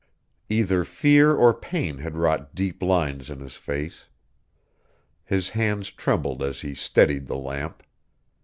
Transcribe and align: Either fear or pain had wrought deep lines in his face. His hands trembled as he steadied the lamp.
Either 0.49 0.83
fear 0.83 1.31
or 1.35 1.53
pain 1.53 1.99
had 1.99 2.17
wrought 2.17 2.55
deep 2.55 2.81
lines 2.81 3.29
in 3.29 3.39
his 3.39 3.55
face. 3.55 4.09
His 5.23 5.49
hands 5.51 5.91
trembled 5.91 6.41
as 6.41 6.61
he 6.61 6.73
steadied 6.73 7.27
the 7.27 7.37
lamp. 7.37 7.83